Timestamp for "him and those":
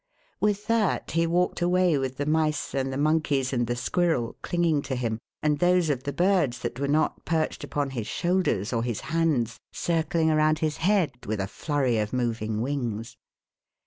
4.95-5.91